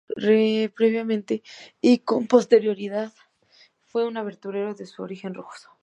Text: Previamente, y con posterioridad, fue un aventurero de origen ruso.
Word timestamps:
Previamente, 0.75 1.43
y 1.79 1.99
con 1.99 2.25
posterioridad, 2.27 3.13
fue 3.85 4.07
un 4.07 4.17
aventurero 4.17 4.73
de 4.73 4.87
origen 4.97 5.35
ruso. 5.35 5.77